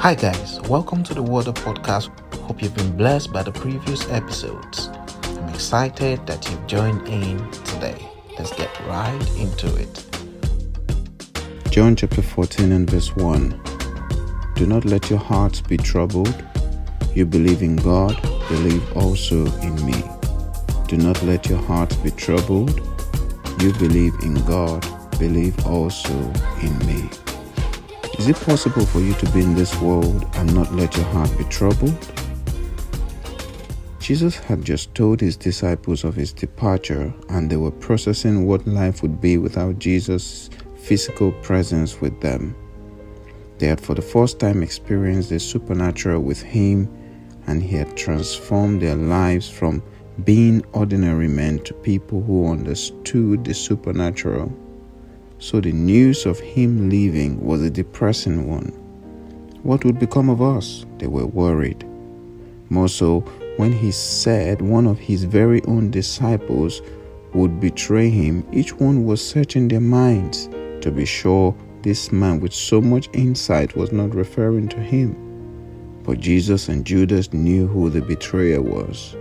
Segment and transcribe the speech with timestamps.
[0.00, 2.08] Hi, guys, welcome to the Water Podcast.
[2.36, 4.88] Hope you've been blessed by the previous episodes.
[5.24, 8.08] I'm excited that you've joined in today.
[8.38, 10.06] Let's get right into it.
[11.70, 13.60] John chapter 14 and verse 1.
[14.54, 16.34] Do not let your hearts be troubled.
[17.14, 20.02] You believe in God, believe also in me.
[20.88, 22.80] Do not let your hearts be troubled.
[23.60, 24.80] You believe in God,
[25.18, 26.14] believe also
[26.62, 27.10] in me.
[28.20, 31.30] Is it possible for you to be in this world and not let your heart
[31.38, 31.96] be troubled?
[33.98, 39.00] Jesus had just told his disciples of his departure, and they were processing what life
[39.00, 42.54] would be without Jesus' physical presence with them.
[43.56, 46.90] They had for the first time experienced the supernatural with him,
[47.46, 49.82] and he had transformed their lives from
[50.24, 54.52] being ordinary men to people who understood the supernatural.
[55.40, 58.66] So the news of him leaving was a depressing one.
[59.62, 60.84] What would become of us?
[60.98, 61.82] They were worried.
[62.68, 63.20] More so
[63.56, 66.82] when he said one of his very own disciples
[67.32, 70.50] would betray him, each one was searching their minds
[70.82, 75.16] to be sure this man with so much insight was not referring to him.
[76.04, 79.16] But Jesus and Judas knew who the betrayer was.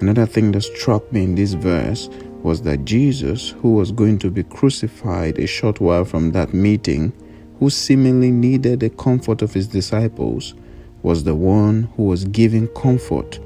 [0.00, 2.10] Another thing that struck me in this verse
[2.42, 7.12] was that Jesus, who was going to be crucified a short while from that meeting,
[7.58, 10.54] who seemingly needed the comfort of his disciples,
[11.02, 13.38] was the one who was giving comfort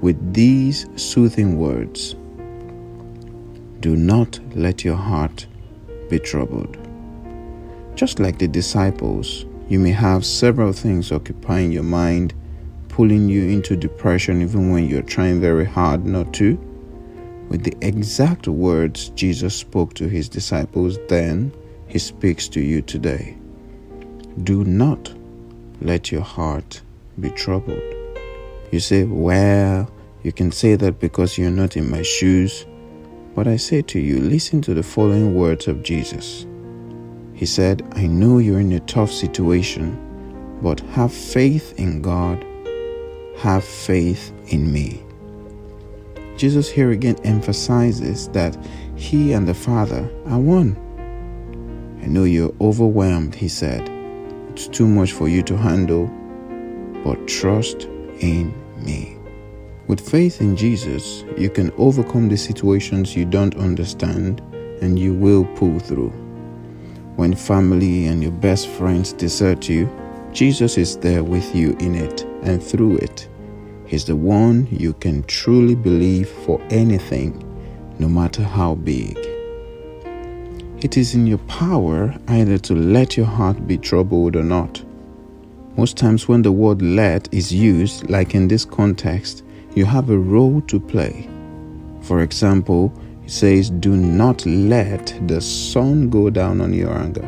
[0.00, 2.14] with these soothing words
[3.80, 5.46] Do not let your heart
[6.08, 6.76] be troubled.
[7.94, 12.34] Just like the disciples, you may have several things occupying your mind
[12.88, 16.58] pulling you into depression even when you're trying very hard not to?
[17.50, 21.52] With the exact words Jesus spoke to his disciples then,
[21.88, 23.36] he speaks to you today.
[24.44, 25.12] Do not
[25.82, 26.80] let your heart
[27.20, 27.82] be troubled.
[28.70, 29.90] You say, Well,
[30.22, 32.64] you can say that because you're not in my shoes.
[33.34, 36.46] But I say to you, listen to the following words of Jesus.
[37.34, 42.44] He said, I know you're in a tough situation, but have faith in God
[43.40, 45.02] have faith in me.
[46.40, 48.56] Jesus here again emphasizes that
[48.96, 50.74] he and the Father are one.
[52.02, 53.86] I know you're overwhelmed, he said.
[54.48, 56.06] It's too much for you to handle,
[57.04, 57.82] but trust
[58.20, 59.18] in me.
[59.86, 64.40] With faith in Jesus, you can overcome the situations you don't understand
[64.80, 66.14] and you will pull through.
[67.16, 69.90] When family and your best friends desert you,
[70.32, 73.28] Jesus is there with you in it and through it.
[73.90, 77.44] He's the one you can truly believe for anything,
[77.98, 79.18] no matter how big.
[80.80, 84.80] It is in your power either to let your heart be troubled or not.
[85.76, 89.42] Most times, when the word let is used, like in this context,
[89.74, 91.28] you have a role to play.
[92.00, 92.92] For example,
[93.24, 97.26] it says, Do not let the sun go down on your anger.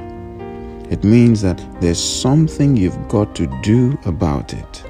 [0.90, 4.84] It means that there's something you've got to do about it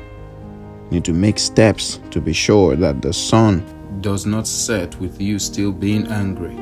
[0.92, 3.64] need to make steps to be sure that the sun
[4.00, 6.56] does not set with you still being angry.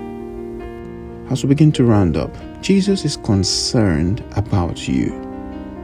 [1.30, 5.12] As we begin to round up, Jesus is concerned about you.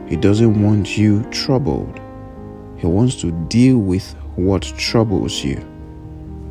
[0.07, 1.99] He doesn't want you troubled.
[2.77, 5.59] He wants to deal with what troubles you.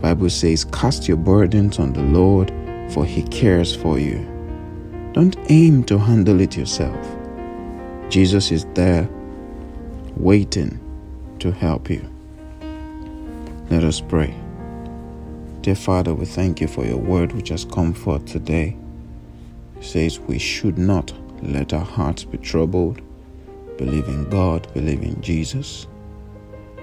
[0.01, 2.53] Bible says, "Cast your burdens on the Lord,
[2.91, 4.21] for he cares for you."
[5.13, 7.17] Don't aim to handle it yourself.
[8.11, 9.09] Jesus is there
[10.17, 10.78] waiting
[11.47, 12.03] to help you.
[13.71, 14.34] Let us pray.
[15.61, 18.77] Dear Father, we thank you for your word which has come forth today.
[19.77, 21.12] It says we should not
[21.43, 23.01] let our hearts be troubled.
[23.79, 25.87] Believe in God, believe in Jesus.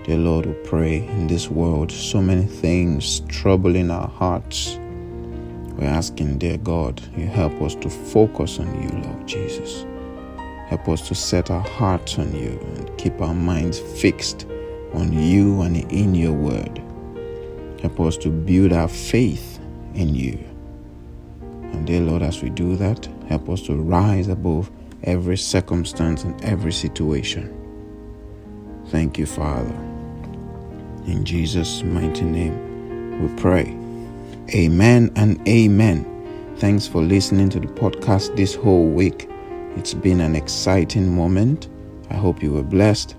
[0.06, 4.78] Dear Lord, we pray in this world so many things troubling our hearts.
[5.76, 9.86] We're asking, dear God, you help us to focus on you, Lord Jesus.
[10.68, 14.46] Help us to set our hearts on you and keep our minds fixed
[14.94, 16.82] on you and in your word.
[17.82, 19.60] Help us to build our faith
[19.94, 20.40] in you.
[21.42, 24.72] And dear Lord, as we do that, help us to rise above
[25.04, 27.60] every circumstance and every situation.
[28.88, 29.74] Thank you, Father.
[31.08, 33.78] In Jesus' mighty name, we pray.
[34.56, 36.10] Amen and amen.
[36.58, 39.30] Thanks for listening to the podcast this whole week.
[39.76, 41.68] It's been an exciting moment.
[42.10, 43.16] I hope you were blessed.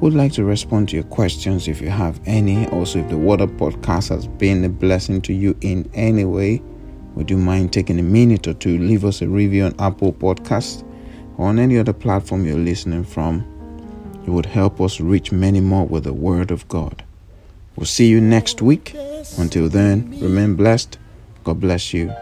[0.00, 2.66] Would like to respond to your questions if you have any.
[2.68, 6.62] Also, if the Water Podcast has been a blessing to you in any way,
[7.14, 10.84] would you mind taking a minute or two leave us a review on Apple Podcast?
[11.36, 13.44] or on any other platform you're listening from,
[14.26, 17.04] it would help us reach many more with the Word of God.
[17.76, 18.94] We'll see you next week.
[19.38, 20.98] Until then, remain blessed.
[21.42, 22.14] God bless you.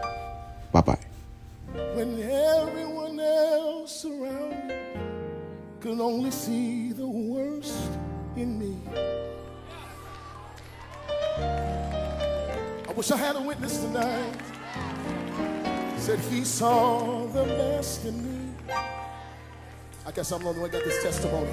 [0.71, 0.99] Bye bye.
[1.93, 4.73] When everyone else around
[5.79, 6.82] could only see
[12.93, 14.35] I wish I had a witness tonight.
[15.97, 18.53] Said he saw the best in me.
[20.05, 21.49] I guess I'm the only one that got this testimony.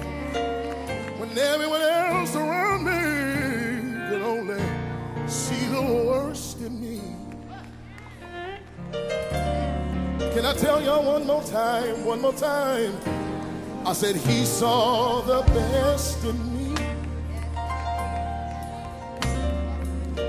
[1.17, 4.61] When everyone else around me could only
[5.27, 7.01] see the worst in me.
[10.35, 12.05] Can I tell y'all one more time?
[12.05, 12.95] One more time.
[13.83, 16.51] I said he saw the best in me.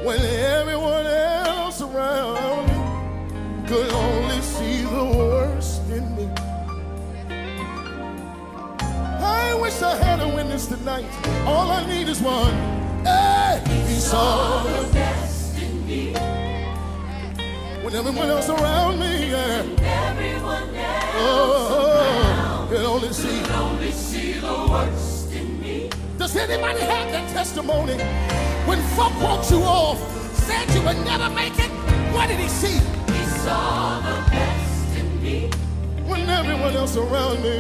[0.05, 1.02] When everyone
[3.73, 6.29] could only see the worst in me.
[9.19, 11.07] I wish I had a witness tonight.
[11.47, 12.53] All I need is one.
[13.03, 16.13] Hey, he saw the best in me.
[17.83, 19.65] When everyone else around me, yeah.
[20.11, 22.75] Everyone else Oh, oh, oh.
[22.75, 23.41] can only see.
[23.55, 25.89] only see the worst in me.
[26.19, 27.97] Does anybody have that testimony?
[28.69, 29.99] When folk wrote you off,
[30.47, 31.71] said you would never make it,
[32.13, 33.02] what did he see?
[33.43, 35.51] Saw the best in me.
[36.07, 37.55] When everyone else around me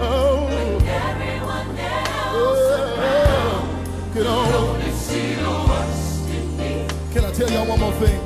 [0.00, 0.46] oh,
[0.86, 2.60] Everyone else
[4.14, 4.90] can only.
[4.92, 6.86] see the worst in me.
[7.12, 8.20] Can I tell y'all one more thing?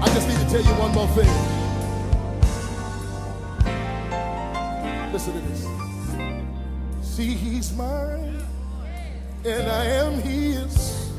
[0.00, 1.34] I just need to tell you one more thing.
[5.12, 5.66] Listen to this.
[7.02, 8.42] See, he's mine,
[9.44, 11.10] and I am his.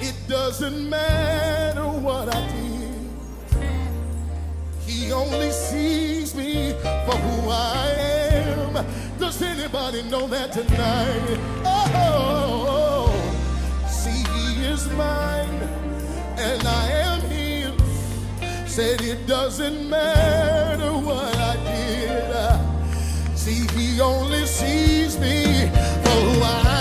[0.00, 2.71] It doesn't matter what I did.
[5.02, 7.92] He only sees me for who I
[8.30, 8.86] am.
[9.18, 11.38] Does anybody know that tonight?
[11.64, 13.10] Oh,
[13.88, 15.60] see, he is mine,
[16.38, 18.72] and I am his.
[18.72, 23.36] Said it doesn't matter what I did.
[23.36, 25.68] See, he only sees me
[26.04, 26.71] for who I am.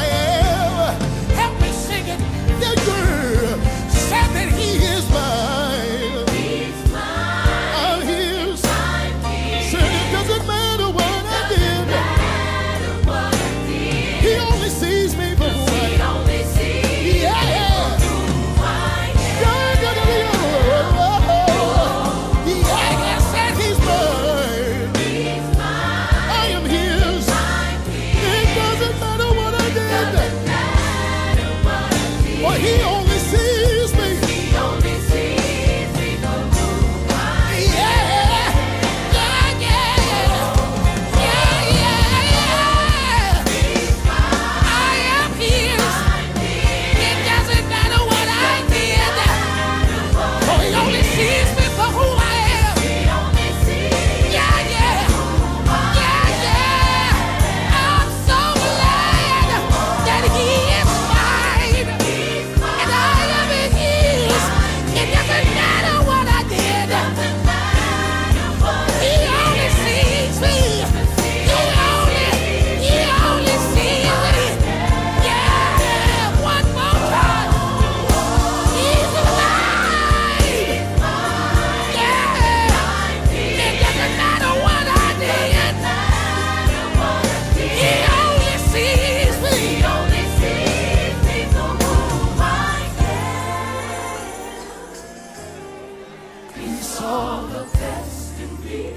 [96.56, 98.94] He saw the best in me.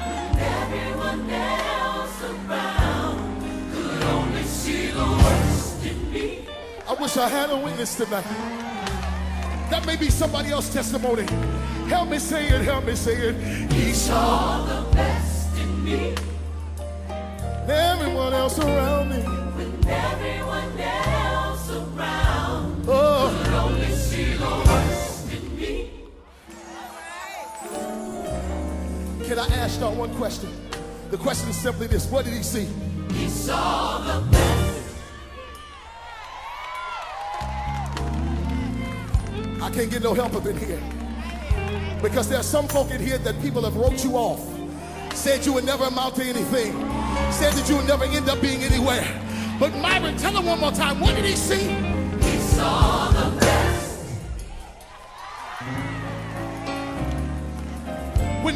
[0.00, 6.46] When everyone else around could only see the worst in me.
[6.88, 8.24] I wish I had a witness tonight.
[9.70, 11.26] That may be somebody else's testimony.
[11.88, 13.72] Help me say it, help me say it.
[13.72, 16.14] He saw Saw the best in me.
[17.68, 19.43] everyone else around me.
[29.64, 30.50] Ask y'all one question?
[31.10, 32.68] The question is simply this What did he see?
[33.14, 34.96] He saw the best.
[39.62, 40.82] I can't get no help up in here.
[42.02, 44.42] Because there's some folk in here that people have wrote you off,
[45.14, 46.72] said you would never amount to anything,
[47.32, 49.06] said that you would never end up being anywhere.
[49.58, 51.68] But Myron, tell him one more time, what did he see?
[52.20, 53.53] He saw the best.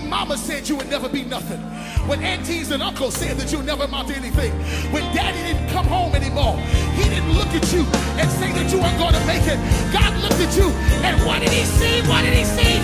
[0.08, 1.60] Mama said you would never be nothing.
[2.08, 4.52] When aunties and uncles said that you'll never amount to anything.
[4.92, 6.56] When daddy didn't come home anymore.
[6.96, 7.84] He didn't look at you
[8.16, 9.58] and say that you weren't going to make it.
[9.92, 10.70] God looked at you
[11.04, 12.00] and what did he see?
[12.08, 12.77] What did he see?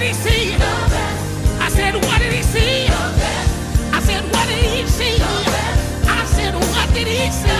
[0.00, 0.54] Did he see?
[0.54, 2.86] I said, what did he see?
[2.86, 5.20] I said, what did he see?
[5.20, 7.50] I said, what did he see?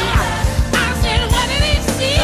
[0.73, 2.19] I said, what did he see?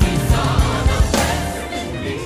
[0.00, 0.48] He saw
[0.88, 2.16] the best in me.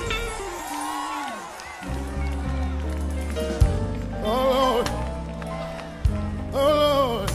[4.23, 4.87] Oh Lord.
[6.53, 7.29] Oh Lord.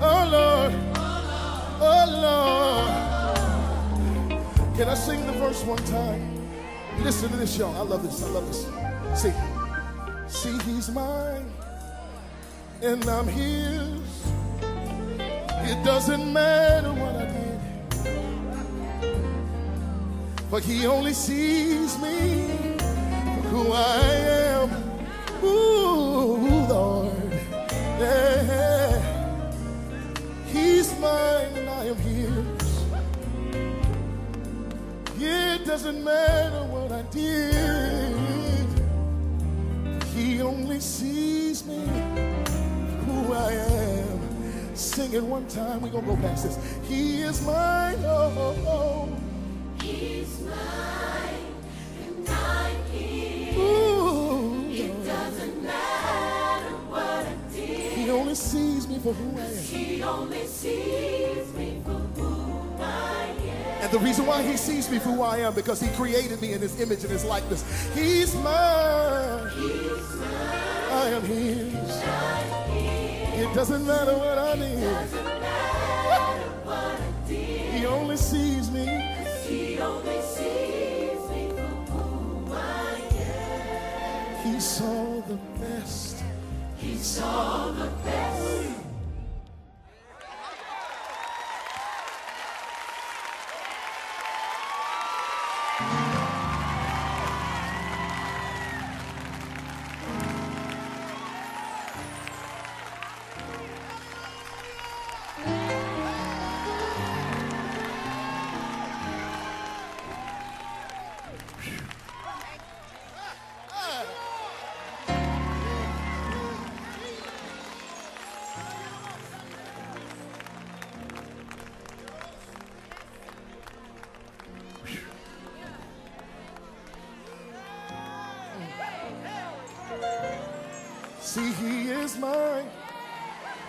[0.00, 0.72] Oh Lord.
[1.80, 2.04] Oh
[4.30, 4.76] Lord.
[4.76, 6.41] Can I sing the verse one time?
[7.00, 7.74] Listen to this, y'all.
[7.76, 8.22] I love this.
[8.22, 8.66] I love this.
[9.20, 9.32] See.
[10.28, 11.50] See, he's mine.
[12.80, 14.00] And I'm his.
[15.70, 17.60] It doesn't matter what I did.
[20.50, 23.96] But he only sees me for who I
[24.56, 24.70] am.
[25.44, 27.32] Ooh, Lord.
[28.00, 29.00] Yeah.
[30.46, 32.62] He's mine and I am his.
[35.20, 36.64] It doesn't matter
[37.12, 38.66] did.
[40.14, 41.84] He only sees me
[43.06, 44.74] who I am.
[44.76, 45.80] Sing it one time.
[45.82, 46.58] We're going to go past this.
[46.88, 47.96] He is mine.
[48.04, 49.08] Oh, oh, oh.
[49.82, 51.54] He's mine
[52.04, 53.56] and I'm his.
[53.56, 57.92] Ooh, It doesn't matter what I did.
[57.92, 59.56] he only sees me for who I am.
[59.56, 62.01] He only sees me for
[63.92, 66.62] the reason why he sees me for who I am, because he created me in
[66.62, 67.62] his image and his likeness.
[67.94, 69.50] He's mine.
[69.54, 70.30] He's mine.
[70.90, 71.72] I am his.
[72.72, 73.44] His.
[73.44, 74.80] It doesn't matter what I did.
[74.80, 77.74] Doesn't matter what I did.
[77.74, 78.86] He only sees me.
[79.46, 82.98] He only sees me for who I
[84.46, 84.52] am.
[84.54, 86.22] He saw the best.
[86.78, 87.31] He saw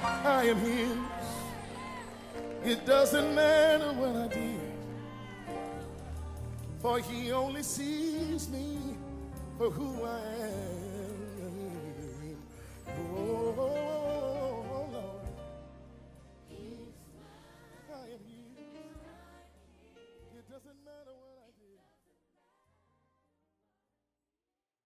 [0.04, 0.98] I am his.
[2.66, 4.60] It doesn't matter what I did.
[6.82, 8.78] For he only sees me
[9.58, 10.83] for who I am.